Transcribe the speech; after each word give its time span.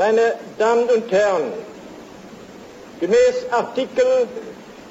Meine 0.00 0.34
Damen 0.56 0.88
und 0.88 1.12
Herren, 1.12 1.52
gemäß 3.00 3.50
Artikel 3.50 4.30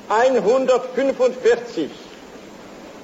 145 0.07 1.89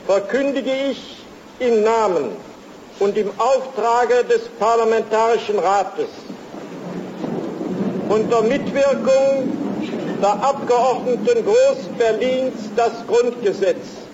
verkündige 0.05 0.71
ich 0.91 1.25
im 1.57 1.81
Namen 1.81 2.37
und 2.99 3.17
im 3.17 3.31
Auftrage 3.39 4.23
des 4.25 4.49
Parlamentarischen 4.49 5.57
Rates 5.57 6.09
unter 8.07 8.43
Mitwirkung 8.43 9.47
der 10.21 10.43
Abgeordneten 10.43 11.43
Groß-Berlins 11.43 12.71
das 12.75 13.07
Grundgesetz 13.07 14.04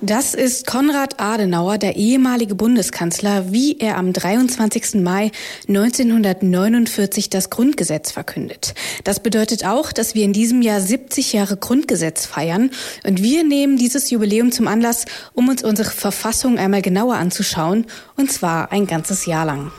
das 0.00 0.34
ist 0.34 0.66
Konrad 0.66 1.20
Adenauer, 1.20 1.78
der 1.78 1.96
ehemalige 1.96 2.54
Bundeskanzler, 2.54 3.52
wie 3.52 3.78
er 3.78 3.96
am 3.96 4.12
23. 4.12 4.94
Mai 5.02 5.32
1949 5.68 7.30
das 7.30 7.50
Grundgesetz 7.50 8.12
verkündet. 8.12 8.74
Das 9.04 9.20
bedeutet 9.20 9.64
auch, 9.64 9.92
dass 9.92 10.14
wir 10.14 10.24
in 10.24 10.32
diesem 10.32 10.62
Jahr 10.62 10.80
70 10.80 11.32
Jahre 11.32 11.56
Grundgesetz 11.56 12.26
feiern 12.26 12.70
und 13.04 13.22
wir 13.22 13.44
nehmen 13.44 13.76
dieses 13.76 14.10
Jubiläum 14.10 14.52
zum 14.52 14.68
Anlass, 14.68 15.04
um 15.34 15.48
uns 15.48 15.64
unsere 15.64 15.90
Verfassung 15.90 16.58
einmal 16.58 16.82
genauer 16.82 17.16
anzuschauen, 17.16 17.86
und 18.16 18.30
zwar 18.30 18.70
ein 18.70 18.86
ganzes 18.86 19.26
Jahr 19.26 19.46
lang. 19.46 19.72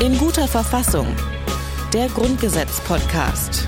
In 0.00 0.16
guter 0.18 0.46
Verfassung. 0.46 1.06
Der 1.92 2.08
Grundgesetz-Podcast. 2.08 3.66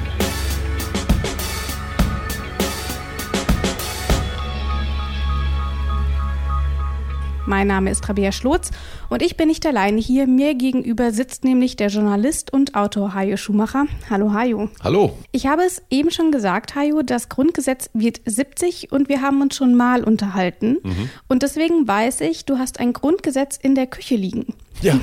Mein 7.51 7.67
Name 7.67 7.91
ist 7.91 8.09
Rabea 8.09 8.31
Schlotz 8.31 8.71
und 9.09 9.23
ich 9.23 9.37
bin 9.37 9.49
nicht 9.49 9.67
alleine 9.67 10.01
hier. 10.01 10.29
Mir 10.29 10.55
gegenüber 10.55 11.11
sitzt 11.11 11.43
nämlich 11.43 11.75
der 11.75 11.89
Journalist 11.89 12.53
und 12.53 12.77
Autor 12.77 13.13
Hajo 13.13 13.37
Schumacher. 13.37 13.87
Hallo 14.09 14.33
Hajo. 14.33 14.69
Hallo. 14.85 15.19
Ich 15.33 15.49
habe 15.49 15.63
es 15.63 15.83
eben 15.91 16.13
schon 16.13 16.31
gesagt, 16.31 16.77
Hajo, 16.77 17.03
das 17.03 17.29
Grundgesetz 17.29 17.91
wird 17.93 18.21
70 18.25 18.93
und 18.93 19.09
wir 19.09 19.21
haben 19.21 19.43
uns 19.43 19.57
schon 19.57 19.75
mal 19.75 20.05
unterhalten. 20.05 20.77
Mhm. 20.85 21.11
Und 21.27 21.43
deswegen 21.43 21.89
weiß 21.89 22.21
ich, 22.21 22.45
du 22.45 22.57
hast 22.57 22.79
ein 22.79 22.93
Grundgesetz 22.93 23.59
in 23.61 23.75
der 23.75 23.89
Küche 23.89 24.15
liegen. 24.15 24.55
Ja. 24.81 25.01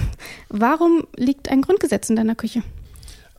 Warum 0.47 1.05
liegt 1.17 1.51
ein 1.51 1.61
Grundgesetz 1.61 2.09
in 2.09 2.15
deiner 2.15 2.35
Küche? 2.35 2.63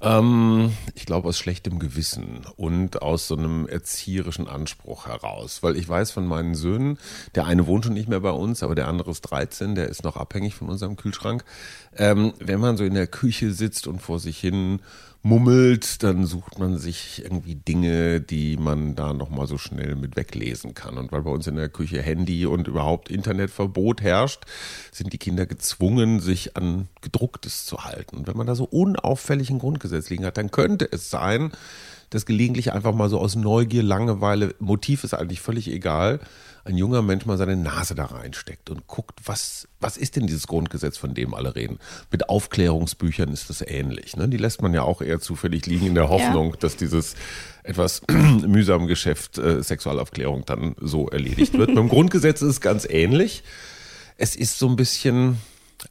Ähm, 0.01 0.73
ich 0.95 1.07
glaube 1.07 1.29
aus 1.29 1.39
schlechtem 1.39 1.79
Gewissen 1.79 2.47
und 2.57 3.03
aus 3.03 3.29
so 3.29 3.37
einem 3.37 3.67
erzieherischen 3.67 4.49
Anspruch 4.49 5.07
heraus. 5.07 5.63
Weil 5.63 5.77
ich 5.77 5.89
weiß 5.89 6.11
von 6.11 6.27
meinen 6.27 6.55
Söhnen, 6.55 6.99
der 7.35 7.47
eine 7.47 7.67
wohnt 7.67 7.85
schon 7.85 7.95
nicht 7.95 8.09
mehr 8.09 8.21
bei 8.21 8.31
uns, 8.31 8.63
aber 8.63 8.75
der 8.75 8.89
andere 8.89 9.11
ist 9.11 9.23
13, 9.23 9.75
der 9.75 9.89
ist 9.89 10.05
noch 10.05 10.17
abhängig 10.17 10.55
von 10.55 10.69
unserem 10.69 10.97
Kühlschrank. 10.97 11.45
Ähm, 11.97 12.33
wenn 12.39 12.61
man 12.61 12.77
so 12.77 12.85
in 12.85 12.95
der 12.95 13.07
Küche 13.07 13.53
sitzt 13.53 13.87
und 13.87 14.01
vor 14.01 14.21
sich 14.21 14.39
hin 14.39 14.81
mummelt, 15.23 16.03
dann 16.03 16.27
sucht 16.27 16.59
man 16.59 16.79
sich 16.79 17.23
irgendwie 17.25 17.57
Dinge, 17.57 18.21
die 18.21 18.57
man 18.57 18.95
da 18.95 19.13
nochmal 19.13 19.47
so 19.47 19.59
schnell 19.59 19.97
mit 19.97 20.17
weglesen 20.17 20.75
kann. 20.75 20.97
Und 20.97 21.13
weil 21.13 21.23
bei 21.23 21.31
uns 21.31 21.47
in 21.47 21.57
der 21.57 21.69
Küche 21.69 22.01
Handy 22.01 22.47
und 22.47 22.69
überhaupt 22.69 23.11
Internetverbot 23.11 24.01
herrscht, 24.01 24.45
sind 24.93 25.13
die 25.13 25.19
Kinder 25.19 25.47
gezwungen, 25.47 26.21
sich 26.21 26.57
an 26.57 26.89
gedrucktes 27.01 27.67
zu 27.67 27.85
halten. 27.85 28.17
Und 28.17 28.27
wenn 28.27 28.37
man 28.37 28.47
da 28.47 28.55
so 28.55 28.65
unauffällig 28.65 29.51
ein 29.51 29.59
Grundgesetz 29.59 30.09
liegen 30.09 30.25
hat, 30.25 30.37
dann 30.39 30.51
könnte 30.51 30.89
es 30.91 31.11
sein, 31.11 31.53
dass 32.11 32.27
gelegentlich 32.27 32.73
einfach 32.73 32.95
mal 32.95 33.09
so 33.09 33.19
aus 33.19 33.37
Neugier, 33.37 33.83
Langeweile, 33.83 34.55
Motiv 34.59 35.05
ist 35.05 35.15
eigentlich 35.15 35.41
völlig 35.41 35.71
egal, 35.71 36.21
ein 36.69 36.77
junger 36.77 37.03
Mensch 37.03 37.25
mal 37.25 37.39
seine 37.39 37.57
Nase 37.57 37.95
da 37.95 38.05
reinsteckt 38.05 38.69
und 38.69 38.87
guckt, 38.87 39.21
was, 39.25 39.69
was 39.81 39.97
ist 39.97 40.17
denn 40.17 40.27
dieses 40.27 40.47
Grundgesetz, 40.47 40.99
von 40.99 41.15
dem 41.15 41.35
alle 41.35 41.55
reden? 41.55 41.79
Mit 42.11 42.29
Aufklärungsbüchern 42.29 43.33
ist 43.33 43.49
das 43.49 43.63
ähnlich. 43.63 44.17
Ne? 44.17 44.29
Die 44.29 44.37
lässt 44.37 44.61
man 44.61 44.75
ja 44.75 44.83
auch 44.83 45.01
eher 45.01 45.21
zufällig 45.21 45.67
liegen 45.67 45.87
in 45.87 45.95
der 45.95 46.11
Hoffnung, 46.11 46.51
ja. 46.51 46.57
dass 46.61 46.77
dieses 46.77 47.15
etwas 47.63 48.03
mühsame 48.11 48.87
Geschäft 48.87 49.39
äh, 49.39 49.63
Sexualaufklärung 49.63 50.45
dann 50.45 50.75
so 50.79 51.09
erledigt 51.09 51.55
wird. 51.55 51.75
Beim 51.75 51.89
Grundgesetz 51.89 52.43
ist 52.43 52.49
es 52.49 52.61
ganz 52.61 52.87
ähnlich. 52.89 53.43
Es 54.19 54.37
ist 54.37 54.59
so 54.59 54.69
ein 54.69 54.77
bisschen, 54.77 55.39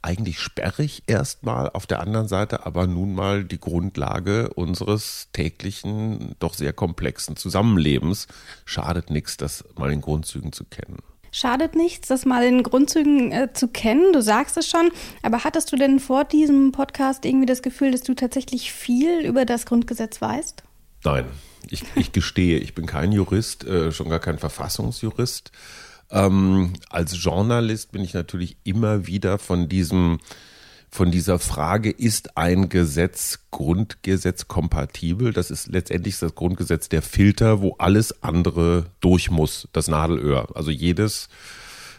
eigentlich 0.02 0.40
sperrig 0.40 1.02
erstmal, 1.06 1.70
auf 1.70 1.86
der 1.86 2.00
anderen 2.00 2.28
Seite 2.28 2.66
aber 2.66 2.86
nun 2.86 3.14
mal 3.14 3.44
die 3.44 3.60
Grundlage 3.60 4.50
unseres 4.54 5.28
täglichen, 5.32 6.34
doch 6.38 6.54
sehr 6.54 6.72
komplexen 6.72 7.36
Zusammenlebens. 7.36 8.26
Schadet 8.64 9.10
nichts, 9.10 9.36
das 9.36 9.64
mal 9.76 9.90
in 9.90 10.00
Grundzügen 10.00 10.52
zu 10.52 10.64
kennen. 10.64 10.98
Schadet 11.30 11.74
nichts, 11.74 12.08
das 12.08 12.24
mal 12.24 12.44
in 12.44 12.62
Grundzügen 12.62 13.32
äh, 13.32 13.52
zu 13.52 13.68
kennen. 13.68 14.12
Du 14.12 14.22
sagst 14.22 14.56
es 14.56 14.68
schon. 14.68 14.90
Aber 15.22 15.44
hattest 15.44 15.70
du 15.72 15.76
denn 15.76 16.00
vor 16.00 16.24
diesem 16.24 16.72
Podcast 16.72 17.24
irgendwie 17.24 17.46
das 17.46 17.62
Gefühl, 17.62 17.92
dass 17.92 18.02
du 18.02 18.14
tatsächlich 18.14 18.72
viel 18.72 19.20
über 19.20 19.44
das 19.44 19.66
Grundgesetz 19.66 20.20
weißt? 20.20 20.62
Nein, 21.04 21.26
ich, 21.68 21.84
ich 21.94 22.12
gestehe, 22.12 22.58
ich 22.58 22.74
bin 22.74 22.86
kein 22.86 23.12
Jurist, 23.12 23.64
äh, 23.64 23.92
schon 23.92 24.08
gar 24.08 24.20
kein 24.20 24.38
Verfassungsjurist. 24.38 25.52
Ähm, 26.10 26.72
als 26.88 27.22
Journalist 27.22 27.92
bin 27.92 28.02
ich 28.02 28.14
natürlich 28.14 28.56
immer 28.64 29.06
wieder 29.06 29.38
von 29.38 29.68
diesem 29.68 30.18
von 30.90 31.10
dieser 31.10 31.38
Frage, 31.38 31.90
ist 31.90 32.38
ein 32.38 32.70
Gesetz 32.70 33.40
Grundgesetz 33.50 34.48
kompatibel? 34.48 35.32
Das 35.32 35.50
ist 35.50 35.68
letztendlich 35.68 36.18
das 36.18 36.34
Grundgesetz 36.34 36.88
der 36.88 37.02
Filter, 37.02 37.60
wo 37.60 37.74
alles 37.78 38.22
andere 38.22 38.86
durch 39.00 39.30
muss, 39.30 39.68
das 39.72 39.88
Nadelöhr. 39.88 40.48
Also 40.54 40.70
jedes, 40.70 41.28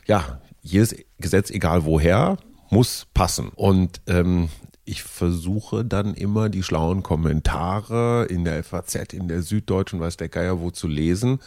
ja, 0.07 0.41
jedes 0.63 0.95
Gesetz, 1.19 1.51
egal 1.51 1.85
woher, 1.85 2.37
muss 2.71 3.05
passen. 3.13 3.49
Und 3.49 4.01
ähm, 4.07 4.49
ich 4.85 5.03
versuche 5.03 5.85
dann 5.85 6.15
immer 6.15 6.49
die 6.49 6.63
schlauen 6.63 7.03
Kommentare 7.03 8.25
in 8.25 8.43
der 8.43 8.63
FAZ, 8.63 9.13
in 9.13 9.27
der 9.27 9.43
Süddeutschen, 9.43 9.99
weiß 9.99 10.17
der 10.17 10.29
Geier 10.29 10.61
wo 10.61 10.71
zu 10.71 10.87
lesen 10.87 11.39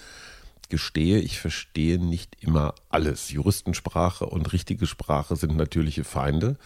gestehe, 0.73 1.19
ich 1.19 1.39
verstehe 1.39 1.99
nicht 1.99 2.39
immer 2.41 2.75
alles. 2.89 3.31
Juristensprache 3.31 4.25
und 4.25 4.55
richtige 4.55 4.87
Sprache 4.87 5.37
sind 5.37 5.55
natürliche 5.55 6.03
Feinde. 6.03 6.57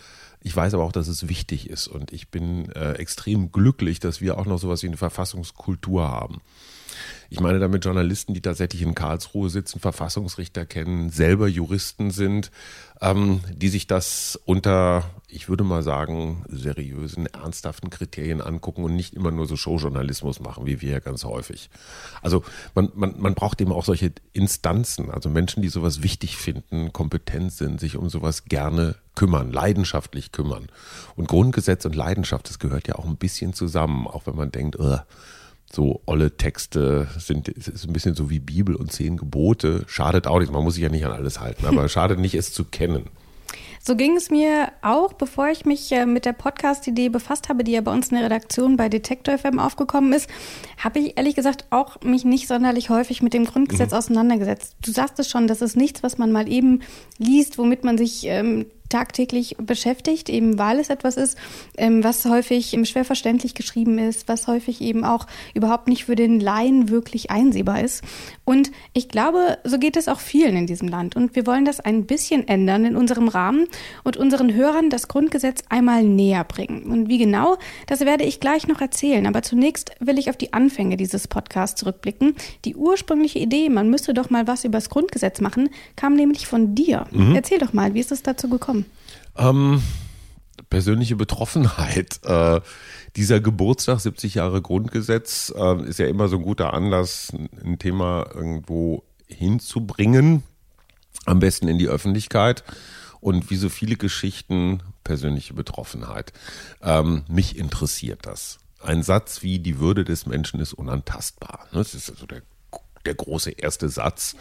Ich 0.40 0.54
weiß 0.54 0.74
aber 0.74 0.84
auch, 0.84 0.92
dass 0.92 1.08
es 1.08 1.28
wichtig 1.28 1.68
ist 1.68 1.88
und 1.88 2.12
ich 2.12 2.28
bin 2.28 2.70
äh, 2.70 2.92
extrem 2.92 3.50
glücklich, 3.50 3.98
dass 3.98 4.20
wir 4.20 4.38
auch 4.38 4.46
noch 4.46 4.60
sowas 4.60 4.84
wie 4.84 4.86
eine 4.86 4.96
Verfassungskultur 4.96 6.06
haben. 6.06 6.40
Ich 7.30 7.40
meine 7.40 7.58
damit 7.58 7.84
Journalisten, 7.84 8.34
die 8.34 8.40
tatsächlich 8.40 8.82
in 8.82 8.94
Karlsruhe 8.94 9.50
sitzen, 9.50 9.80
Verfassungsrichter 9.80 10.64
kennen, 10.64 11.10
selber 11.10 11.48
Juristen 11.48 12.10
sind, 12.10 12.50
ähm, 13.00 13.40
die 13.52 13.68
sich 13.68 13.86
das 13.86 14.40
unter, 14.44 15.04
ich 15.28 15.48
würde 15.48 15.64
mal 15.64 15.82
sagen, 15.82 16.44
seriösen, 16.48 17.26
ernsthaften 17.26 17.90
Kriterien 17.90 18.40
angucken 18.40 18.84
und 18.84 18.94
nicht 18.94 19.14
immer 19.14 19.30
nur 19.30 19.46
so 19.46 19.56
Showjournalismus 19.56 20.40
machen, 20.40 20.66
wie 20.66 20.80
wir 20.80 20.92
ja 20.92 21.00
ganz 21.00 21.24
häufig. 21.24 21.68
Also 22.22 22.42
man, 22.74 22.90
man, 22.94 23.20
man 23.20 23.34
braucht 23.34 23.60
eben 23.60 23.72
auch 23.72 23.84
solche 23.84 24.12
Instanzen, 24.32 25.10
also 25.10 25.28
Menschen, 25.28 25.62
die 25.62 25.68
sowas 25.68 26.02
wichtig 26.02 26.36
finden, 26.36 26.92
kompetent 26.92 27.52
sind, 27.52 27.80
sich 27.80 27.96
um 27.96 28.08
sowas 28.08 28.44
gerne 28.44 28.96
kümmern, 29.14 29.50
leidenschaftlich 29.50 30.30
kümmern. 30.30 30.68
Und 31.16 31.28
Grundgesetz 31.28 31.84
und 31.84 31.96
Leidenschaft, 31.96 32.48
das 32.48 32.58
gehört 32.58 32.86
ja 32.86 32.96
auch 32.96 33.06
ein 33.06 33.16
bisschen 33.16 33.52
zusammen, 33.52 34.06
auch 34.06 34.26
wenn 34.26 34.36
man 34.36 34.52
denkt, 34.52 34.78
uh, 34.78 34.98
so 35.72 36.00
olle 36.06 36.36
Texte 36.36 37.08
sind 37.18 37.48
ist 37.48 37.86
ein 37.86 37.92
bisschen 37.92 38.14
so 38.14 38.30
wie 38.30 38.38
Bibel 38.38 38.74
und 38.74 38.92
zehn 38.92 39.16
Gebote. 39.16 39.84
Schadet 39.86 40.26
auch 40.26 40.38
nicht, 40.38 40.52
man 40.52 40.62
muss 40.62 40.74
sich 40.74 40.82
ja 40.82 40.88
nicht 40.88 41.04
an 41.04 41.12
alles 41.12 41.40
halten, 41.40 41.66
aber 41.66 41.88
schadet 41.90 42.18
nicht, 42.18 42.34
es 42.34 42.52
zu 42.52 42.64
kennen. 42.64 43.10
So 43.86 43.94
ging 43.94 44.16
es 44.16 44.30
mir 44.30 44.72
auch, 44.82 45.12
bevor 45.12 45.48
ich 45.48 45.64
mich 45.64 45.92
äh, 45.92 46.06
mit 46.06 46.24
der 46.24 46.32
Podcast-Idee 46.32 47.08
befasst 47.08 47.48
habe, 47.48 47.62
die 47.62 47.70
ja 47.70 47.82
bei 47.82 47.92
uns 47.92 48.08
in 48.08 48.16
der 48.16 48.24
Redaktion 48.24 48.76
bei 48.76 48.88
Detektor 48.88 49.38
FM 49.38 49.60
aufgekommen 49.60 50.12
ist, 50.12 50.28
habe 50.76 50.98
ich 50.98 51.16
ehrlich 51.16 51.36
gesagt 51.36 51.66
auch 51.70 52.00
mich 52.02 52.24
nicht 52.24 52.48
sonderlich 52.48 52.90
häufig 52.90 53.22
mit 53.22 53.32
dem 53.32 53.44
Grundgesetz 53.44 53.92
mhm. 53.92 53.98
auseinandergesetzt. 53.98 54.74
Du 54.82 54.90
sagst 54.90 55.20
es 55.20 55.30
schon, 55.30 55.46
das 55.46 55.62
ist 55.62 55.76
nichts, 55.76 56.02
was 56.02 56.18
man 56.18 56.32
mal 56.32 56.50
eben 56.50 56.80
liest, 57.18 57.58
womit 57.58 57.84
man 57.84 57.96
sich 57.96 58.24
ähm, 58.24 58.66
tagtäglich 58.88 59.56
beschäftigt, 59.58 60.28
eben 60.28 60.58
weil 60.58 60.78
es 60.78 60.90
etwas 60.90 61.16
ist, 61.16 61.36
ähm, 61.76 62.04
was 62.04 62.24
häufig 62.24 62.76
schwer 62.84 63.04
verständlich 63.04 63.54
geschrieben 63.54 63.98
ist, 63.98 64.28
was 64.28 64.46
häufig 64.46 64.80
eben 64.80 65.04
auch 65.04 65.26
überhaupt 65.54 65.88
nicht 65.88 66.04
für 66.04 66.16
den 66.16 66.40
Laien 66.40 66.88
wirklich 66.88 67.30
einsehbar 67.30 67.82
ist. 67.82 68.02
Und 68.44 68.70
ich 68.92 69.08
glaube, 69.08 69.58
so 69.64 69.78
geht 69.78 69.96
es 69.96 70.08
auch 70.08 70.20
vielen 70.20 70.56
in 70.56 70.66
diesem 70.66 70.88
Land. 70.88 71.16
Und 71.16 71.34
wir 71.34 71.46
wollen 71.46 71.64
das 71.64 71.80
ein 71.80 72.06
bisschen 72.06 72.46
ändern 72.46 72.84
in 72.84 72.96
unserem 72.96 73.28
Rahmen 73.28 73.66
und 74.04 74.16
unseren 74.16 74.54
Hörern 74.54 74.90
das 74.90 75.08
Grundgesetz 75.08 75.64
einmal 75.68 76.04
näher 76.04 76.44
bringen. 76.44 76.84
Und 76.84 77.08
wie 77.08 77.18
genau, 77.18 77.56
das 77.86 78.00
werde 78.00 78.24
ich 78.24 78.40
gleich 78.40 78.68
noch 78.68 78.80
erzählen. 78.80 79.26
Aber 79.26 79.42
zunächst 79.42 79.92
will 80.00 80.18
ich 80.18 80.30
auf 80.30 80.36
die 80.36 80.52
Anfänge 80.52 80.96
dieses 80.96 81.28
Podcasts 81.28 81.78
zurückblicken. 81.80 82.34
Die 82.64 82.76
ursprüngliche 82.76 83.38
Idee, 83.38 83.68
man 83.68 83.90
müsste 83.90 84.14
doch 84.14 84.30
mal 84.30 84.46
was 84.46 84.64
über 84.64 84.78
das 84.78 84.90
Grundgesetz 84.90 85.40
machen, 85.40 85.70
kam 85.96 86.14
nämlich 86.14 86.46
von 86.46 86.74
dir. 86.74 87.06
Mhm. 87.10 87.34
Erzähl 87.34 87.58
doch 87.58 87.72
mal, 87.72 87.94
wie 87.94 88.00
ist 88.00 88.12
es 88.12 88.22
dazu 88.22 88.48
gekommen? 88.48 88.75
Ähm, 89.36 89.82
persönliche 90.70 91.16
Betroffenheit. 91.16 92.20
Äh, 92.26 92.60
dieser 93.14 93.40
Geburtstag, 93.40 94.00
70 94.00 94.34
Jahre 94.34 94.60
Grundgesetz, 94.60 95.52
äh, 95.56 95.82
ist 95.88 95.98
ja 95.98 96.06
immer 96.06 96.28
so 96.28 96.36
ein 96.36 96.42
guter 96.42 96.74
Anlass, 96.74 97.32
ein 97.64 97.78
Thema 97.78 98.26
irgendwo 98.34 99.04
hinzubringen, 99.26 100.42
am 101.24 101.38
besten 101.38 101.68
in 101.68 101.78
die 101.78 101.88
Öffentlichkeit. 101.88 102.64
und 103.20 103.50
wie 103.50 103.56
so 103.56 103.68
viele 103.68 103.96
Geschichten 103.96 104.82
persönliche 105.02 105.54
Betroffenheit. 105.54 106.32
Ähm, 106.82 107.24
mich 107.28 107.56
interessiert 107.56 108.26
das. 108.26 108.58
Ein 108.80 109.02
Satz 109.02 109.42
wie 109.42 109.58
die 109.58 109.78
Würde 109.78 110.04
des 110.04 110.26
Menschen 110.26 110.60
ist 110.60 110.74
unantastbar. 110.74 111.66
Ne, 111.72 111.78
das 111.78 111.94
ist 111.94 112.10
also 112.10 112.26
der, 112.26 112.42
der 113.04 113.14
große 113.14 113.52
erste 113.52 113.88
Satz. 113.88 114.36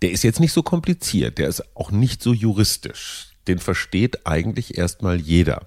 Der 0.00 0.10
ist 0.10 0.24
jetzt 0.24 0.40
nicht 0.40 0.52
so 0.52 0.62
kompliziert, 0.62 1.38
der 1.38 1.48
ist 1.48 1.76
auch 1.76 1.90
nicht 1.90 2.22
so 2.22 2.32
juristisch. 2.32 3.31
Den 3.48 3.58
versteht 3.58 4.26
eigentlich 4.26 4.78
erstmal 4.78 5.20
jeder. 5.20 5.62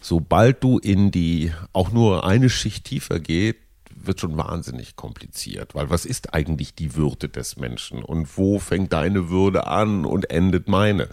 Sobald 0.00 0.62
du 0.64 0.78
in 0.78 1.10
die 1.10 1.52
auch 1.72 1.92
nur 1.92 2.24
eine 2.24 2.50
Schicht 2.50 2.84
tiefer 2.84 3.20
geht, 3.20 3.56
wird 3.94 4.20
schon 4.20 4.36
wahnsinnig 4.36 4.96
kompliziert, 4.96 5.74
weil 5.74 5.90
was 5.90 6.04
ist 6.04 6.34
eigentlich 6.34 6.74
die 6.74 6.96
Würde 6.96 7.28
des 7.28 7.56
Menschen 7.56 8.02
und 8.02 8.36
wo 8.36 8.58
fängt 8.58 8.92
deine 8.92 9.28
Würde 9.28 9.66
an 9.66 10.04
und 10.04 10.30
endet 10.30 10.68
meine? 10.68 11.08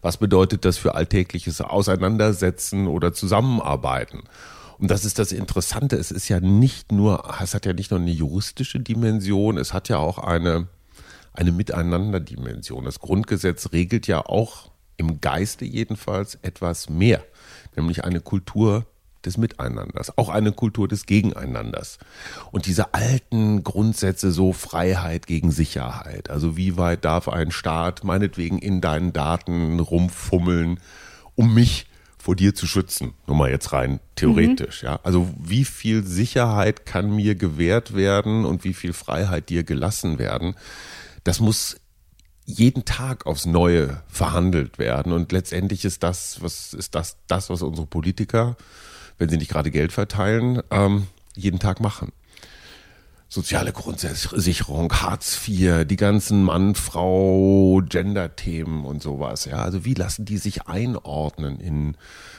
Was 0.00 0.18
bedeutet 0.18 0.64
das 0.64 0.78
für 0.78 0.94
alltägliches 0.94 1.60
Auseinandersetzen 1.60 2.86
oder 2.86 3.12
Zusammenarbeiten? 3.12 4.24
Und 4.78 4.90
das 4.90 5.04
ist 5.04 5.18
das 5.18 5.32
Interessante. 5.32 5.96
Es 5.96 6.12
ist 6.12 6.28
ja 6.28 6.38
nicht 6.38 6.92
nur, 6.92 7.24
es 7.42 7.54
hat 7.54 7.66
ja 7.66 7.72
nicht 7.72 7.90
nur 7.90 7.98
eine 8.00 8.12
juristische 8.12 8.78
Dimension, 8.78 9.58
es 9.58 9.72
hat 9.72 9.88
ja 9.88 9.98
auch 9.98 10.18
eine, 10.18 10.68
eine 11.32 11.50
Miteinanderdimension. 11.50 12.84
Das 12.84 13.00
Grundgesetz 13.00 13.72
regelt 13.72 14.06
ja 14.06 14.24
auch 14.24 14.70
im 14.98 15.20
Geiste 15.20 15.64
jedenfalls 15.64 16.38
etwas 16.42 16.90
mehr, 16.90 17.24
nämlich 17.74 18.04
eine 18.04 18.20
Kultur 18.20 18.84
des 19.24 19.36
Miteinanders, 19.36 20.16
auch 20.16 20.28
eine 20.28 20.52
Kultur 20.52 20.88
des 20.88 21.06
Gegeneinanders. 21.06 21.98
Und 22.52 22.66
diese 22.66 22.94
alten 22.94 23.64
Grundsätze, 23.64 24.30
so 24.30 24.52
Freiheit 24.52 25.26
gegen 25.26 25.50
Sicherheit, 25.50 26.30
also 26.30 26.56
wie 26.56 26.76
weit 26.76 27.04
darf 27.04 27.28
ein 27.28 27.50
Staat 27.50 28.04
meinetwegen 28.04 28.58
in 28.58 28.80
deinen 28.80 29.12
Daten 29.12 29.80
rumfummeln, 29.80 30.80
um 31.34 31.54
mich 31.54 31.86
vor 32.18 32.36
dir 32.36 32.54
zu 32.54 32.66
schützen, 32.66 33.14
nur 33.26 33.36
mal 33.36 33.50
jetzt 33.50 33.72
rein 33.72 34.00
theoretisch, 34.16 34.82
mhm. 34.82 34.88
ja. 34.88 35.00
Also 35.02 35.28
wie 35.38 35.64
viel 35.64 36.04
Sicherheit 36.04 36.84
kann 36.84 37.14
mir 37.14 37.34
gewährt 37.36 37.94
werden 37.94 38.44
und 38.44 38.64
wie 38.64 38.74
viel 38.74 38.92
Freiheit 38.92 39.48
dir 39.48 39.62
gelassen 39.62 40.18
werden, 40.18 40.54
das 41.24 41.40
muss 41.40 41.76
jeden 42.50 42.84
Tag 42.84 43.26
aufs 43.26 43.46
Neue 43.46 44.02
verhandelt 44.08 44.78
werden 44.78 45.12
und 45.12 45.32
letztendlich 45.32 45.84
ist 45.84 46.02
das, 46.02 46.42
was 46.42 46.72
ist 46.72 46.94
das, 46.94 47.18
das, 47.26 47.50
was 47.50 47.62
unsere 47.62 47.86
Politiker 47.86 48.56
wenn 49.18 49.28
sie 49.28 49.36
nicht 49.36 49.50
gerade 49.50 49.70
Geld 49.70 49.92
verteilen, 49.92 50.62
ähm, 50.70 51.08
jeden 51.34 51.58
Tag 51.58 51.80
machen. 51.80 52.12
Soziale 53.30 53.72
Grundsicherung, 53.72 54.90
Hartz 54.90 55.38
IV, 55.46 55.84
die 55.86 55.96
ganzen 55.96 56.44
Mann, 56.44 56.74
Frau, 56.74 57.82
Gender-Themen 57.86 58.86
und 58.86 59.02
sowas. 59.02 59.44
Ja, 59.44 59.58
also 59.58 59.84
wie 59.84 59.92
lassen 59.92 60.24
die 60.24 60.38
sich 60.38 60.66
einordnen 60.66 61.60
in 61.60 61.96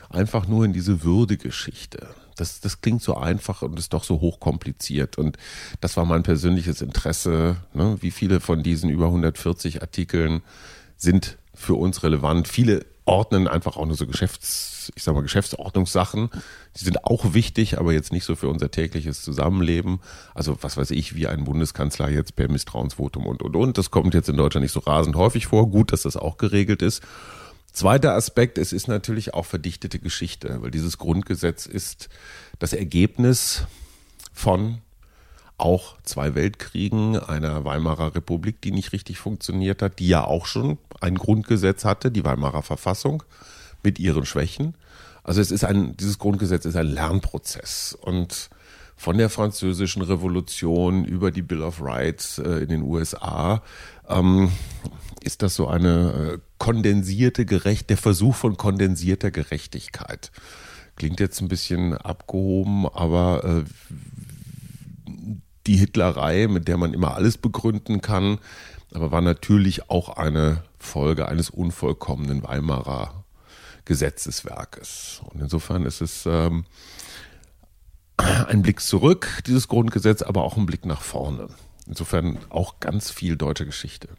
einfach 0.09 0.47
nur 0.47 0.65
in 0.65 0.73
diese 0.73 1.03
Würdegeschichte? 1.03 2.09
Das, 2.35 2.59
das 2.59 2.81
klingt 2.81 3.03
so 3.03 3.15
einfach 3.15 3.61
und 3.61 3.77
ist 3.77 3.93
doch 3.93 4.03
so 4.03 4.19
hochkompliziert. 4.19 5.19
Und 5.19 5.37
das 5.79 5.95
war 5.95 6.05
mein 6.05 6.23
persönliches 6.23 6.81
Interesse. 6.81 7.57
Ne? 7.73 7.97
Wie 7.99 8.11
viele 8.11 8.39
von 8.39 8.63
diesen 8.63 8.89
über 8.89 9.05
140 9.07 9.83
Artikeln 9.83 10.41
sind 10.97 11.37
für 11.53 11.75
uns 11.75 12.01
relevant? 12.01 12.47
Viele 12.47 12.85
ordnen 13.09 13.47
einfach 13.47 13.75
auch 13.75 13.85
nur 13.85 13.95
so 13.95 14.05
Geschäfts, 14.05 14.91
ich 14.95 15.03
sag 15.03 15.15
mal, 15.15 15.21
Geschäftsordnungssachen. 15.21 16.29
Die 16.79 16.83
sind 16.83 17.03
auch 17.05 17.33
wichtig, 17.33 17.79
aber 17.79 17.91
jetzt 17.91 18.13
nicht 18.13 18.23
so 18.23 18.35
für 18.35 18.47
unser 18.47 18.69
tägliches 18.71 19.23
Zusammenleben. 19.23 19.99
Also 20.35 20.57
was 20.61 20.77
weiß 20.77 20.91
ich, 20.91 21.15
wie 21.15 21.27
ein 21.27 21.43
Bundeskanzler 21.43 22.09
jetzt 22.09 22.35
per 22.35 22.49
Misstrauensvotum 22.49 23.25
und 23.25 23.41
und 23.41 23.55
und. 23.55 23.77
Das 23.77 23.89
kommt 23.91 24.13
jetzt 24.13 24.29
in 24.29 24.37
Deutschland 24.37 24.63
nicht 24.63 24.71
so 24.71 24.79
rasend 24.79 25.15
häufig 25.15 25.47
vor. 25.47 25.69
Gut, 25.69 25.91
dass 25.91 26.03
das 26.03 26.15
auch 26.15 26.37
geregelt 26.37 26.81
ist. 26.81 27.01
Zweiter 27.71 28.13
Aspekt, 28.13 28.57
es 28.57 28.73
ist 28.73 28.87
natürlich 28.87 29.33
auch 29.33 29.45
verdichtete 29.45 29.99
Geschichte, 29.99 30.61
weil 30.61 30.71
dieses 30.71 30.97
Grundgesetz 30.97 31.65
ist 31.65 32.09
das 32.59 32.73
Ergebnis 32.73 33.63
von 34.33 34.79
auch 35.59 35.95
zwei 36.03 36.35
Weltkriegen, 36.35 37.17
einer 37.17 37.65
Weimarer 37.65 38.15
Republik, 38.15 38.61
die 38.61 38.71
nicht 38.71 38.93
richtig 38.93 39.19
funktioniert 39.19 39.81
hat, 39.81 39.99
die 39.99 40.07
ja 40.07 40.23
auch 40.23 40.45
schon 40.45 40.77
ein 41.01 41.15
Grundgesetz 41.15 41.85
hatte, 41.85 42.11
die 42.11 42.25
Weimarer 42.25 42.61
Verfassung, 42.61 43.23
mit 43.83 43.99
ihren 43.99 44.25
Schwächen. 44.25 44.75
Also 45.23 45.41
es 45.41 45.51
ist 45.51 45.63
ein, 45.63 45.95
dieses 45.97 46.17
Grundgesetz 46.17 46.65
ist 46.65 46.75
ein 46.75 46.87
Lernprozess 46.87 47.97
und 47.99 48.49
von 48.95 49.17
der 49.17 49.29
französischen 49.29 50.01
Revolution 50.01 51.05
über 51.05 51.31
die 51.31 51.41
Bill 51.41 51.61
of 51.61 51.81
Rights 51.81 52.37
äh, 52.37 52.59
in 52.59 52.67
den 52.67 52.81
USA 52.81 53.63
ähm, 54.09 54.51
ist 55.23 55.41
das 55.41 55.55
so 55.55 55.67
eine 55.67 56.33
äh, 56.33 56.37
kondensierte 56.57 57.45
Gerecht, 57.45 57.89
der 57.89 57.97
Versuch 57.97 58.35
von 58.35 58.57
kondensierter 58.57 59.31
Gerechtigkeit. 59.31 60.31
Klingt 60.97 61.21
jetzt 61.21 61.41
ein 61.41 61.47
bisschen 61.47 61.93
abgehoben, 61.93 62.87
aber 62.87 63.43
äh, 63.45 63.63
die 65.69 65.77
Hitlerei, 65.77 66.47
mit 66.47 66.67
der 66.67 66.77
man 66.77 66.95
immer 66.95 67.13
alles 67.13 67.37
begründen 67.37 68.01
kann, 68.01 68.39
aber 68.91 69.11
war 69.11 69.21
natürlich 69.21 69.87
auch 69.91 70.09
eine 70.17 70.63
Folge 70.79 71.27
eines 71.27 71.51
unvollkommenen 71.51 72.41
Weimarer 72.41 73.23
Gesetzeswerkes. 73.85 75.21
Und 75.25 75.41
insofern 75.41 75.85
ist 75.85 76.01
es 76.01 76.25
ähm, 76.25 76.65
ein 78.17 78.63
Blick 78.63 78.79
zurück, 78.79 79.43
dieses 79.45 79.67
Grundgesetz, 79.67 80.23
aber 80.23 80.43
auch 80.43 80.57
ein 80.57 80.65
Blick 80.65 80.85
nach 80.85 81.01
vorne. 81.01 81.49
Insofern 81.85 82.39
auch 82.49 82.79
ganz 82.79 83.11
viel 83.11 83.37
deutsche 83.37 83.67
Geschichte. 83.67 84.09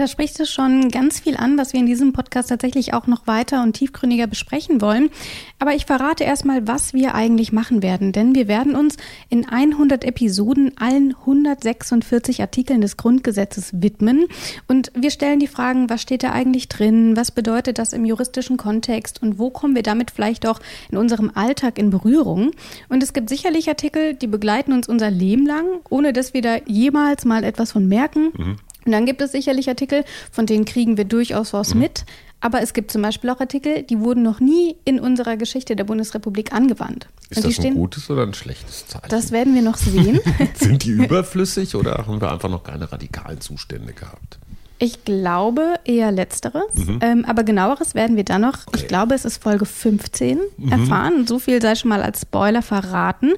Da 0.00 0.06
sprichst 0.06 0.40
du 0.40 0.46
schon 0.46 0.88
ganz 0.88 1.20
viel 1.20 1.36
an, 1.36 1.58
was 1.58 1.74
wir 1.74 1.80
in 1.80 1.84
diesem 1.84 2.14
Podcast 2.14 2.48
tatsächlich 2.48 2.94
auch 2.94 3.06
noch 3.06 3.26
weiter 3.26 3.62
und 3.62 3.74
tiefgründiger 3.74 4.26
besprechen 4.26 4.80
wollen. 4.80 5.10
Aber 5.58 5.74
ich 5.74 5.84
verrate 5.84 6.24
erstmal, 6.24 6.66
was 6.66 6.94
wir 6.94 7.14
eigentlich 7.14 7.52
machen 7.52 7.82
werden, 7.82 8.12
denn 8.12 8.34
wir 8.34 8.48
werden 8.48 8.76
uns 8.76 8.96
in 9.28 9.46
100 9.46 10.06
Episoden 10.06 10.72
allen 10.78 11.14
146 11.14 12.40
Artikeln 12.40 12.80
des 12.80 12.96
Grundgesetzes 12.96 13.82
widmen 13.82 14.24
und 14.68 14.90
wir 14.94 15.10
stellen 15.10 15.38
die 15.38 15.46
Fragen, 15.46 15.90
was 15.90 16.00
steht 16.00 16.22
da 16.22 16.32
eigentlich 16.32 16.70
drin, 16.70 17.14
was 17.14 17.30
bedeutet 17.30 17.76
das 17.76 17.92
im 17.92 18.06
juristischen 18.06 18.56
Kontext 18.56 19.20
und 19.22 19.38
wo 19.38 19.50
kommen 19.50 19.74
wir 19.74 19.82
damit 19.82 20.10
vielleicht 20.12 20.46
auch 20.46 20.60
in 20.90 20.96
unserem 20.96 21.30
Alltag 21.34 21.78
in 21.78 21.90
Berührung. 21.90 22.52
Und 22.88 23.02
es 23.02 23.12
gibt 23.12 23.28
sicherlich 23.28 23.68
Artikel, 23.68 24.14
die 24.14 24.28
begleiten 24.28 24.72
uns 24.72 24.88
unser 24.88 25.10
Leben 25.10 25.44
lang, 25.44 25.66
ohne 25.90 26.14
dass 26.14 26.32
wir 26.32 26.40
da 26.40 26.56
jemals 26.64 27.26
mal 27.26 27.44
etwas 27.44 27.72
von 27.72 27.86
merken. 27.86 28.32
Mhm. 28.34 28.56
Und 28.84 28.92
dann 28.92 29.06
gibt 29.06 29.20
es 29.20 29.32
sicherlich 29.32 29.68
Artikel, 29.68 30.04
von 30.30 30.46
denen 30.46 30.64
kriegen 30.64 30.96
wir 30.96 31.04
durchaus 31.04 31.52
was 31.52 31.74
mhm. 31.74 31.80
mit. 31.80 32.04
Aber 32.40 32.62
es 32.62 32.72
gibt 32.72 32.90
zum 32.90 33.02
Beispiel 33.02 33.28
auch 33.30 33.40
Artikel, 33.40 33.82
die 33.82 34.00
wurden 34.00 34.22
noch 34.22 34.40
nie 34.40 34.76
in 34.84 34.98
unserer 34.98 35.36
Geschichte 35.36 35.76
der 35.76 35.84
Bundesrepublik 35.84 36.52
angewandt. 36.52 37.08
Ist 37.28 37.44
das 37.44 37.60
ein 37.60 37.74
gutes 37.74 38.08
oder 38.10 38.22
ein 38.22 38.34
schlechtes 38.34 38.86
Zeichen? 38.86 39.10
Das 39.10 39.30
werden 39.30 39.54
wir 39.54 39.62
noch 39.62 39.76
sehen. 39.76 40.20
Sind 40.54 40.84
die 40.84 40.90
überflüssig 40.90 41.74
oder 41.76 42.06
haben 42.06 42.20
wir 42.20 42.32
einfach 42.32 42.48
noch 42.48 42.64
keine 42.64 42.90
radikalen 42.90 43.40
Zustände 43.40 43.92
gehabt? 43.92 44.38
Ich 44.82 45.04
glaube 45.04 45.74
eher 45.84 46.10
letzteres, 46.10 46.74
mhm. 46.74 47.00
ähm, 47.02 47.24
aber 47.26 47.44
genaueres 47.44 47.94
werden 47.94 48.16
wir 48.16 48.24
dann 48.24 48.40
noch, 48.40 48.66
okay. 48.66 48.78
ich 48.78 48.88
glaube 48.88 49.14
es 49.14 49.26
ist 49.26 49.42
Folge 49.42 49.66
15, 49.66 50.40
mhm. 50.56 50.72
erfahren. 50.72 51.26
So 51.26 51.38
viel 51.38 51.60
sei 51.60 51.74
schon 51.74 51.90
mal 51.90 52.02
als 52.02 52.22
Spoiler 52.22 52.62
verraten. 52.62 53.34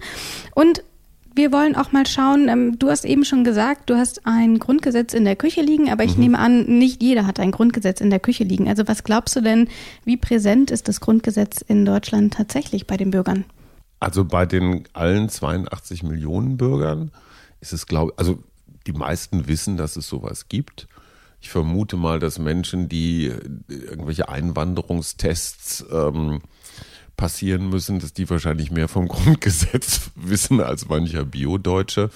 Und 0.54 0.84
wir 1.34 1.52
wollen 1.52 1.76
auch 1.76 1.92
mal 1.92 2.06
schauen, 2.06 2.48
ähm, 2.48 2.78
du 2.78 2.88
hast 2.88 3.04
eben 3.04 3.24
schon 3.24 3.44
gesagt, 3.44 3.88
du 3.90 3.96
hast 3.96 4.26
ein 4.26 4.58
Grundgesetz 4.58 5.14
in 5.14 5.24
der 5.24 5.36
Küche 5.36 5.62
liegen, 5.62 5.90
aber 5.90 6.04
ich 6.04 6.14
mhm. 6.16 6.22
nehme 6.22 6.38
an, 6.38 6.64
nicht 6.66 7.02
jeder 7.02 7.26
hat 7.26 7.40
ein 7.40 7.50
Grundgesetz 7.50 8.00
in 8.00 8.10
der 8.10 8.20
Küche 8.20 8.44
liegen. 8.44 8.68
Also 8.68 8.86
was 8.88 9.04
glaubst 9.04 9.36
du 9.36 9.40
denn, 9.40 9.68
wie 10.04 10.16
präsent 10.16 10.70
ist 10.70 10.88
das 10.88 11.00
Grundgesetz 11.00 11.60
in 11.62 11.84
Deutschland 11.84 12.34
tatsächlich 12.34 12.86
bei 12.86 12.96
den 12.96 13.10
Bürgern? 13.10 13.44
Also 14.00 14.24
bei 14.24 14.46
den 14.46 14.84
allen 14.92 15.28
82 15.28 16.02
Millionen 16.02 16.56
Bürgern 16.56 17.12
ist 17.60 17.72
es, 17.72 17.86
glaube 17.86 18.12
also 18.16 18.42
die 18.86 18.92
meisten 18.92 19.46
wissen, 19.46 19.76
dass 19.76 19.96
es 19.96 20.08
sowas 20.08 20.48
gibt. 20.48 20.88
Ich 21.40 21.50
vermute 21.50 21.96
mal, 21.96 22.18
dass 22.18 22.38
Menschen, 22.38 22.88
die 22.88 23.32
irgendwelche 23.68 24.28
Einwanderungstests 24.28 25.84
ähm, 25.92 26.40
passieren 27.22 27.68
müssen, 27.68 28.00
dass 28.00 28.12
die 28.12 28.28
wahrscheinlich 28.28 28.72
mehr 28.72 28.88
vom 28.88 29.06
Grundgesetz 29.16 30.10
wissen 30.16 30.60
als 30.60 30.88
mancher 30.88 31.24
Bio-Deutsche. 31.24 32.10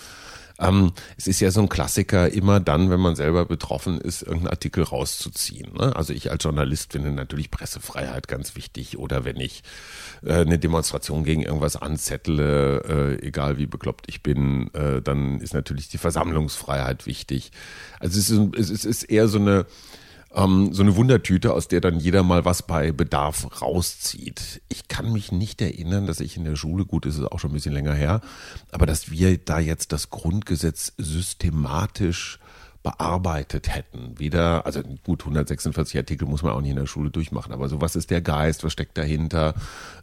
Ähm, 0.59 0.91
es 1.17 1.29
ist 1.29 1.39
ja 1.39 1.53
so 1.53 1.61
ein 1.61 1.69
Klassiker, 1.69 2.33
immer 2.33 2.59
dann, 2.59 2.91
wenn 2.91 2.99
man 2.99 3.15
selber 3.15 3.45
betroffen 3.45 4.01
ist, 4.01 4.23
irgendeinen 4.23 4.49
Artikel 4.49 4.83
rauszuziehen. 4.83 5.75
Ne? 5.75 5.95
Also 5.95 6.13
ich 6.13 6.33
als 6.33 6.43
Journalist 6.43 6.91
finde 6.91 7.13
natürlich 7.13 7.53
Pressefreiheit 7.53 8.27
ganz 8.27 8.57
wichtig 8.57 8.99
oder 8.99 9.25
wenn 9.25 9.39
ich 9.39 9.63
äh, 10.25 10.41
eine 10.41 10.59
Demonstration 10.59 11.23
gegen 11.23 11.43
irgendwas 11.43 11.77
anzettle, 11.77 13.19
äh, 13.21 13.25
egal 13.25 13.59
wie 13.59 13.67
bekloppt 13.67 14.07
ich 14.09 14.25
bin, 14.25 14.75
äh, 14.75 15.01
dann 15.03 15.41
ist 15.41 15.55
natürlich 15.55 15.89
die 15.89 15.99
Versammlungsfreiheit 15.99 17.07
wichtig. 17.07 17.53
Also 18.01 18.19
es 18.19 18.29
ist, 18.29 18.73
es 18.73 18.85
ist 18.85 19.05
eher 19.05 19.29
so 19.29 19.39
eine 19.39 19.67
ähm, 20.37 20.73
so 20.73 20.83
eine 20.83 20.95
Wundertüte, 20.97 21.53
aus 21.53 21.67
der 21.67 21.81
dann 21.81 21.99
jeder 21.99 22.23
mal 22.23 22.45
was 22.45 22.63
bei 22.63 22.93
Bedarf 22.93 23.63
rauszieht. 23.63 24.61
Ich 24.69 24.87
kann 24.87 25.13
mich 25.13 25.33
nicht 25.33 25.63
erinnern, 25.63 26.07
dass 26.07 26.21
ich 26.21 26.37
in 26.37 26.45
der 26.45 26.57
Schule, 26.57 26.85
gut, 26.85 27.07
ist 27.07 27.19
es 27.19 27.25
auch 27.25 27.41
schon 27.41 27.51
ein 27.51 27.55
bisschen 27.55 27.73
länger 27.73 27.95
her, 27.95 28.21
aber 28.71 28.87
dass 28.87 29.11
wir 29.11 29.39
da 29.39 29.59
jetzt 29.59 29.93
das 29.93 30.11
Grundgesetz 30.11 30.93
systematisch 30.99 32.39
bearbeitet 32.83 33.75
hätten. 33.75 34.19
Wieder, 34.19 34.65
also 34.65 34.81
gut, 35.05 35.23
146 35.23 35.97
Artikel 35.97 36.29
muss 36.29 36.43
man 36.43 36.53
auch 36.53 36.61
nicht 36.61 36.71
in 36.71 36.77
der 36.77 36.87
Schule 36.87 37.11
durchmachen, 37.11 37.53
aber 37.53 37.69
so, 37.69 37.81
was 37.81 37.97
ist 37.97 38.11
der 38.11 38.21
Geist, 38.21 38.63
was 38.63 38.73
steckt 38.73 38.97
dahinter? 38.97 39.55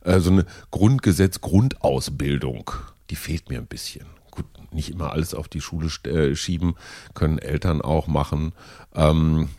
Äh, 0.03 0.19
so 0.19 0.31
eine 0.31 0.45
Grundgesetz, 0.71 1.39
Grundausbildung, 1.39 2.71
die 3.09 3.15
fehlt 3.15 3.49
mir 3.49 3.59
ein 3.59 3.67
bisschen. 3.67 4.05
Gut, 4.31 4.45
nicht 4.73 4.89
immer 4.89 5.11
alles 5.11 5.35
auf 5.35 5.47
die 5.47 5.61
Schule 5.61 5.87
äh, 6.09 6.35
schieben, 6.35 6.75
können 7.13 7.37
Eltern 7.37 7.81
auch 7.81 8.07
machen. 8.07 8.51
Ähm, 8.95 9.49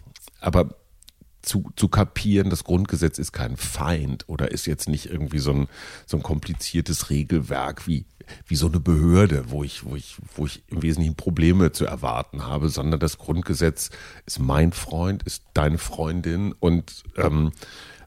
aber 0.45 0.77
zu, 1.41 1.71
zu 1.77 1.89
kapieren, 1.89 2.51
das 2.51 2.65
Grundgesetz 2.65 3.19
ist 3.19 3.33
kein 3.33 3.57
Feind 3.57 4.29
oder 4.29 4.51
ist 4.51 4.67
jetzt 4.67 4.89
nicht 4.89 5.07
irgendwie 5.07 5.39
so 5.39 5.53
ein, 5.53 5.69
so 6.07 6.17
ein 6.17 6.23
kompliziertes 6.23 7.11
Regelwerk 7.11 7.87
wie, 7.87 8.07
wie 8.47 8.57
so 8.57 8.67
eine 8.67 8.81
Behörde, 8.81 9.51
wo 9.51 9.63
ich, 9.63 9.85
wo 9.85 9.95
ich, 9.97 10.17
wo 10.35 10.47
ich 10.47 10.63
im 10.69 10.83
Wesentlichen 10.83 11.17
Probleme 11.17 11.73
zu 11.73 11.85
erwarten 11.85 12.47
habe, 12.47 12.69
sondern 12.71 13.01
das 13.01 13.19
Grundgesetz 13.19 13.91
ist 14.27 14.39
mein 14.39 14.73
Freund, 14.73 15.23
ist 15.23 15.45
deine 15.53 15.79
Freundin 15.79 16.53
und 16.53 17.05
ähm, 17.17 17.53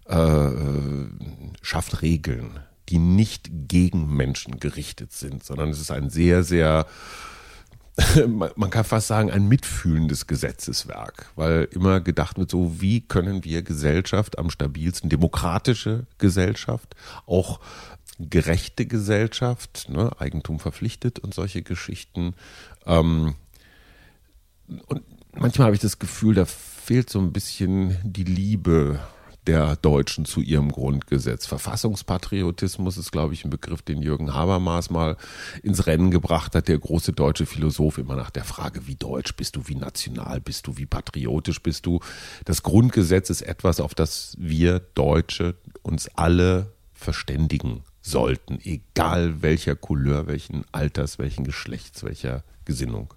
äh, 0.06 0.50
schafft 1.62 2.02
Regeln, 2.02 2.60
die 2.90 3.00
nicht 3.00 3.50
gegen 3.68 4.16
Menschen 4.16 4.60
gerichtet 4.60 5.12
sind, 5.12 5.44
sondern 5.44 5.70
es 5.70 5.80
ist 5.80 5.92
ein 5.92 6.10
sehr, 6.10 6.44
sehr 6.44 6.88
man 8.28 8.70
kann 8.70 8.84
fast 8.84 9.08
sagen, 9.08 9.32
ein 9.32 9.48
mitfühlendes 9.48 10.28
Gesetzeswerk, 10.28 11.32
weil 11.36 11.68
immer 11.72 12.00
gedacht 12.00 12.38
wird, 12.38 12.52
so 12.52 12.80
wie 12.80 13.02
können 13.02 13.44
wir 13.44 13.64
Gesellschaft 13.64 14.38
am 14.38 14.50
stabilsten, 14.50 15.10
demokratische 15.10 16.06
Gesellschaft, 16.20 16.96
auch 17.26 17.60
gerechte 18.20 18.86
Gesellschaft, 18.86 19.90
ne, 19.90 20.12
Eigentum 20.20 20.60
verpflichtet 20.60 21.20
und 21.20 21.34
solche 21.34 21.64
Geschichten. 21.64 22.36
Ähm, 22.86 23.36
und 24.88 25.04
manchmal 25.34 25.68
habe 25.68 25.76
ich 25.76 25.82
das 25.82 26.00
Gefühl, 26.00 26.36
da 26.36 26.46
fehlt 26.46 27.10
so 27.10 27.20
ein 27.20 27.34
bisschen 27.34 27.98
die 28.04 28.24
Liebe 28.24 29.00
der 29.48 29.78
Deutschen 29.78 30.26
zu 30.26 30.42
ihrem 30.42 30.72
Grundgesetz. 30.72 31.46
Verfassungspatriotismus 31.46 32.98
ist, 32.98 33.12
glaube 33.12 33.34
ich, 33.34 33.46
ein 33.46 33.50
Begriff, 33.50 33.82
den 33.82 34.02
Jürgen 34.02 34.34
Habermas 34.34 34.90
mal 34.90 35.16
ins 35.64 35.88
Rennen 35.88 36.12
gebracht 36.12 36.54
hat, 36.54 36.68
der 36.68 36.78
große 36.78 37.14
deutsche 37.14 37.46
Philosoph, 37.46 37.98
immer 37.98 38.16
nach 38.16 38.30
der 38.30 38.44
Frage, 38.44 38.88
wie 38.88 38.96
deutsch 38.96 39.36
bist 39.36 39.56
du, 39.56 39.68
wie 39.68 39.76
national 39.76 40.42
bist 40.42 40.68
du, 40.68 40.78
wie 40.78 40.86
patriotisch 40.86 41.64
bist 41.64 41.86
du. 41.86 42.02
Das 42.46 42.62
Grundgesetz 42.62 43.30
ist 43.30 43.42
etwas, 43.42 43.80
auf 43.80 43.96
das 43.96 44.36
wir 44.38 44.80
Deutsche 44.80 45.56
uns 45.82 46.10
alle 46.16 46.74
verständigen 46.94 47.84
sollten, 48.02 48.60
egal 48.64 49.42
welcher 49.42 49.76
Couleur, 49.76 50.28
welchen 50.28 50.66
Alters, 50.72 51.20
welchen 51.20 51.44
Geschlechts, 51.44 52.04
welcher 52.04 52.44
Gesinnung. 52.66 53.14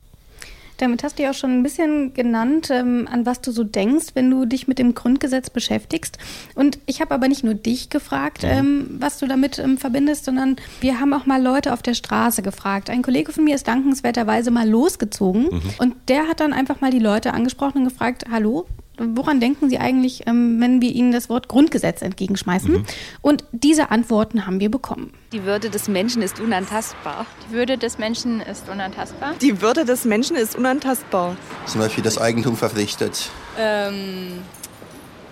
Damit 0.81 1.03
hast 1.05 1.19
du 1.19 1.23
ja 1.23 1.31
auch 1.31 1.35
schon 1.35 1.59
ein 1.59 1.63
bisschen 1.63 2.15
genannt, 2.15 2.71
ähm, 2.71 3.09
an 3.11 3.27
was 3.27 3.41
du 3.41 3.53
so 3.53 3.65
denkst, 3.65 4.09
wenn 4.15 4.31
du 4.31 4.45
dich 4.45 4.69
mit 4.69 4.79
dem 4.79 4.95
Grundgesetz 4.95 5.51
beschäftigst. 5.51 6.19
Und 6.55 6.79
ich 6.87 7.01
habe 7.01 7.15
aber 7.15 7.29
nicht 7.29 7.45
nur 7.45 7.55
dich 7.55 7.91
gefragt, 7.91 8.43
mhm. 8.43 8.49
ähm, 8.49 8.97
was 8.99 9.19
du 9.19 9.27
damit 9.27 9.59
ähm, 9.59 9.79
verbindest, 9.79 10.25
sondern 10.25 10.57
wir 10.81 11.01
haben 11.01 11.13
auch 11.13 11.27
mal 11.27 11.43
Leute 11.43 11.73
auf 11.73 11.83
der 11.83 11.95
Straße 11.95 12.43
gefragt. 12.43 12.91
Ein 12.91 13.03
Kollege 13.03 13.33
von 13.33 13.45
mir 13.45 13.55
ist 13.55 13.69
dankenswerterweise 13.69 14.51
mal 14.51 14.69
losgezogen 14.69 15.43
mhm. 15.43 15.63
und 15.79 15.95
der 16.09 16.29
hat 16.29 16.41
dann 16.41 16.53
einfach 16.53 16.81
mal 16.81 16.91
die 16.91 16.99
Leute 16.99 17.33
angesprochen 17.33 17.79
und 17.79 17.85
gefragt, 17.85 18.25
hallo, 18.31 18.67
woran 19.01 19.41
denken 19.41 19.69
Sie 19.69 19.79
eigentlich, 19.79 20.27
ähm, 20.27 20.61
wenn 20.61 20.81
wir 20.81 20.91
Ihnen 20.91 21.13
das 21.13 21.29
Wort 21.29 21.49
Grundgesetz 21.49 22.03
entgegenschmeißen? 22.03 22.73
Mhm. 22.73 22.85
Und 23.23 23.45
diese 23.53 23.91
Antworten 23.91 24.47
haben 24.47 24.61
wir 24.61 24.71
bekommen. 24.71 25.13
Die 25.33 25.45
Würde 25.45 25.71
des 25.71 25.89
Menschen 25.89 26.23
ist 26.23 26.41
unantastbar. 26.41 27.27
Die 27.49 27.55
Würde 27.55 27.79
des 27.79 27.99
Menschen 27.99 28.41
ist 28.41 28.69
unantastbar. 28.69 29.35
Die 29.41 29.63
Würde 29.63 29.85
des 29.85 30.05
Menschen 30.05 30.37
ist 30.37 30.57
unantastbar. 30.57 31.37
Zum 31.67 31.81
Beispiel 31.81 32.05
das 32.05 32.19
Eigentum 32.19 32.57
verpflichtet. 32.57 33.31
Ähm, 33.59 34.43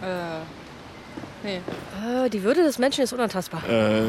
äh, 0.03 0.07
nee. 1.45 1.57
Äh, 1.57 2.31
die 2.31 2.43
Würde 2.43 2.63
des 2.63 2.79
Menschen 2.79 3.05
ist 3.05 3.13
unantastbar. 3.13 3.63
Äh, 3.69 4.03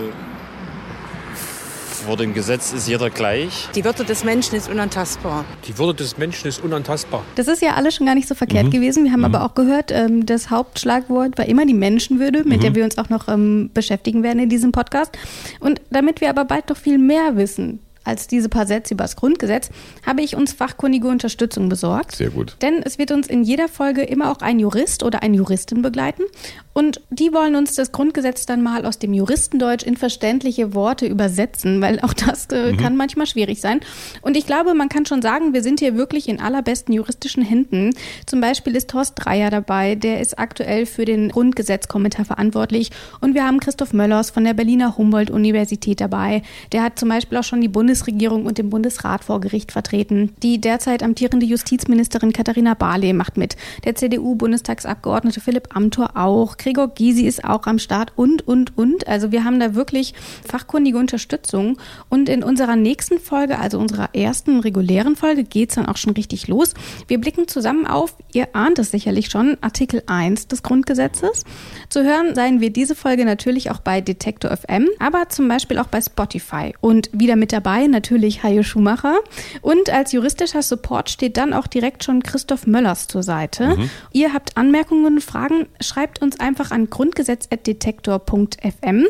vor 2.09 2.17
dem 2.17 2.33
Gesetz 2.33 2.73
ist 2.73 2.87
jeder 2.87 3.11
gleich. 3.11 3.69
Die 3.75 3.85
Würde 3.85 4.03
des 4.03 4.23
Menschen 4.23 4.55
ist 4.55 4.67
unantastbar. 4.67 5.45
Die 5.67 5.77
Würde 5.77 5.93
des 5.93 6.17
Menschen 6.17 6.47
ist 6.47 6.59
unantastbar. 6.63 7.23
Das 7.35 7.47
ist 7.47 7.61
ja 7.61 7.75
alles 7.75 7.93
schon 7.93 8.07
gar 8.07 8.15
nicht 8.15 8.27
so 8.27 8.33
verkehrt 8.33 8.65
mhm. 8.65 8.71
gewesen. 8.71 9.03
Wir 9.03 9.11
haben 9.11 9.19
mhm. 9.19 9.25
aber 9.25 9.45
auch 9.45 9.53
gehört, 9.53 9.91
ähm, 9.91 10.25
das 10.25 10.49
Hauptschlagwort 10.49 11.37
war 11.37 11.45
immer 11.45 11.67
die 11.67 11.75
Menschenwürde, 11.75 12.45
mit 12.45 12.57
mhm. 12.57 12.61
der 12.61 12.73
wir 12.73 12.83
uns 12.83 12.97
auch 12.97 13.09
noch 13.09 13.27
ähm, 13.27 13.69
beschäftigen 13.75 14.23
werden 14.23 14.39
in 14.39 14.49
diesem 14.49 14.71
Podcast. 14.71 15.15
Und 15.59 15.81
damit 15.91 16.19
wir 16.19 16.31
aber 16.31 16.45
bald 16.45 16.71
doch 16.71 16.77
viel 16.77 16.97
mehr 16.97 17.35
wissen, 17.35 17.77
als 18.09 18.27
diese 18.27 18.49
paar 18.49 18.65
Sätze 18.65 18.93
über 18.95 19.03
das 19.03 19.15
Grundgesetz, 19.15 19.69
habe 20.05 20.21
ich 20.21 20.35
uns 20.35 20.51
fachkundige 20.53 21.07
Unterstützung 21.07 21.69
besorgt. 21.69 22.15
Sehr 22.15 22.31
gut. 22.31 22.57
Denn 22.61 22.81
es 22.83 22.97
wird 22.97 23.11
uns 23.11 23.27
in 23.27 23.43
jeder 23.43 23.67
Folge 23.67 24.01
immer 24.01 24.31
auch 24.31 24.39
ein 24.39 24.59
Jurist 24.59 25.03
oder 25.03 25.23
eine 25.23 25.37
Juristin 25.37 25.81
begleiten. 25.81 26.23
Und 26.73 27.01
die 27.09 27.33
wollen 27.33 27.55
uns 27.55 27.75
das 27.75 27.91
Grundgesetz 27.91 28.45
dann 28.45 28.63
mal 28.63 28.85
aus 28.85 28.99
dem 28.99 29.13
Juristendeutsch 29.13 29.83
in 29.83 29.97
verständliche 29.97 30.73
Worte 30.73 31.07
übersetzen, 31.07 31.81
weil 31.81 31.99
auch 31.99 32.13
das 32.13 32.47
äh, 32.51 32.71
mhm. 32.71 32.77
kann 32.77 32.95
manchmal 32.95 33.25
schwierig 33.25 33.59
sein. 33.59 33.81
Und 34.21 34.37
ich 34.37 34.45
glaube, 34.45 34.73
man 34.73 34.87
kann 34.87 35.05
schon 35.05 35.21
sagen, 35.21 35.53
wir 35.53 35.61
sind 35.61 35.79
hier 35.79 35.95
wirklich 35.95 36.29
in 36.29 36.39
allerbesten 36.39 36.93
juristischen 36.93 37.43
Händen. 37.43 37.91
Zum 38.25 38.39
Beispiel 38.39 38.75
ist 38.75 38.93
Horst 38.93 39.15
Dreier 39.17 39.49
dabei, 39.49 39.95
der 39.95 40.21
ist 40.21 40.39
aktuell 40.39 40.85
für 40.85 41.05
den 41.05 41.29
Grundgesetzkommentar 41.29 42.25
verantwortlich. 42.25 42.91
Und 43.19 43.33
wir 43.33 43.45
haben 43.45 43.59
Christoph 43.59 43.91
Möllers 43.91 44.29
von 44.29 44.45
der 44.45 44.53
Berliner 44.53 44.97
Humboldt-Universität 44.97 45.99
dabei. 45.99 46.43
Der 46.71 46.83
hat 46.83 46.97
zum 46.97 47.09
Beispiel 47.09 47.37
auch 47.37 47.43
schon 47.43 47.61
die 47.61 47.67
Bundesregierung 47.99 48.45
und 48.45 48.57
den 48.57 48.69
Bundesrat 48.69 49.23
vor 49.23 49.41
Gericht 49.41 49.71
vertreten. 49.71 50.33
Die 50.41 50.61
derzeit 50.61 51.03
amtierende 51.03 51.45
Justizministerin 51.45 52.33
Katharina 52.33 52.73
Barley 52.73 53.13
macht 53.13 53.37
mit. 53.37 53.57
Der 53.83 53.95
CDU-Bundestagsabgeordnete 53.95 55.41
Philipp 55.41 55.75
Amthor 55.75 56.11
auch. 56.15 56.57
Gregor 56.57 56.87
Gysi 56.87 57.25
ist 57.25 57.43
auch 57.43 57.65
am 57.65 57.77
Start 57.77 58.13
und, 58.15 58.47
und, 58.47 58.77
und. 58.77 59.07
Also 59.07 59.31
wir 59.31 59.43
haben 59.43 59.59
da 59.59 59.75
wirklich 59.75 60.13
fachkundige 60.47 60.97
Unterstützung. 60.97 61.77
Und 62.09 62.29
in 62.29 62.43
unserer 62.43 62.75
nächsten 62.75 63.19
Folge, 63.19 63.59
also 63.59 63.79
unserer 63.79 64.15
ersten 64.15 64.59
regulären 64.59 65.15
Folge, 65.15 65.43
geht 65.43 65.69
es 65.69 65.75
dann 65.75 65.87
auch 65.87 65.97
schon 65.97 66.13
richtig 66.13 66.47
los. 66.47 66.73
Wir 67.07 67.19
blicken 67.19 67.47
zusammen 67.47 67.85
auf, 67.85 68.15
ihr 68.33 68.55
ahnt 68.55 68.79
es 68.79 68.91
sicherlich 68.91 69.29
schon, 69.29 69.57
Artikel 69.61 70.03
1 70.05 70.47
des 70.47 70.63
Grundgesetzes. 70.63 71.43
Zu 71.89 72.03
hören 72.03 72.35
seien 72.35 72.61
wir 72.61 72.71
diese 72.71 72.95
Folge 72.95 73.25
natürlich 73.25 73.71
auch 73.71 73.79
bei 73.79 74.01
Detektor 74.01 74.55
FM, 74.55 74.87
aber 74.99 75.29
zum 75.29 75.47
Beispiel 75.47 75.77
auch 75.79 75.87
bei 75.87 76.01
Spotify. 76.01 76.73
Und 76.81 77.09
wieder 77.11 77.35
mit 77.35 77.51
dabei 77.51 77.78
natürlich 77.87 78.43
Hajo 78.43 78.63
Schumacher. 78.63 79.19
Und 79.61 79.89
als 79.89 80.11
juristischer 80.11 80.61
Support 80.61 81.09
steht 81.09 81.37
dann 81.37 81.53
auch 81.53 81.67
direkt 81.67 82.03
schon 82.03 82.21
Christoph 82.21 82.67
Möllers 82.67 83.07
zur 83.07 83.23
Seite. 83.23 83.77
Mhm. 83.77 83.89
Ihr 84.11 84.33
habt 84.33 84.57
Anmerkungen 84.57 85.05
und 85.05 85.23
Fragen, 85.23 85.67
schreibt 85.81 86.21
uns 86.21 86.39
einfach 86.39 86.49
einfach 86.49 86.71
an 86.71 86.89
grundgesetz.detektor.fm. 86.89 89.05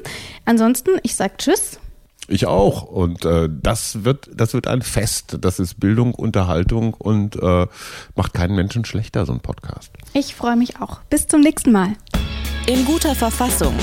Ansonsten, 0.46 0.92
ich 1.04 1.16
sage 1.16 1.36
Tschüss. 1.38 1.80
Ich 2.28 2.46
auch. 2.46 2.84
Und 2.84 3.24
äh, 3.26 3.50
das 3.50 4.04
wird, 4.04 4.30
das 4.34 4.54
wird 4.54 4.68
ein 4.68 4.84
Fest. 4.84 5.38
Das 5.42 5.60
ist 5.60 5.80
Bildung, 5.80 6.14
Unterhaltung 6.14 6.94
und 6.94 7.36
äh, 7.42 7.66
macht 8.16 8.36
keinen 8.36 8.56
Menschen 8.56 8.86
schlechter, 8.86 9.26
so 9.26 9.34
ein 9.34 9.40
Podcast. 9.40 9.92
Ich 10.14 10.36
freue 10.36 10.56
mich 10.56 10.80
auch. 10.80 11.00
Bis 11.10 11.26
zum 11.28 11.42
nächsten 11.42 11.72
Mal. 11.72 11.96
In 12.68 12.86
guter 12.86 13.16
Verfassung. 13.16 13.74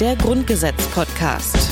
Der 0.00 0.16
Grundgesetz-Podcast. 0.16 1.70